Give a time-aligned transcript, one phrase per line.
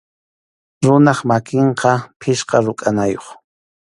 [0.85, 3.25] Runap makinqa pichqa rukʼanayuq.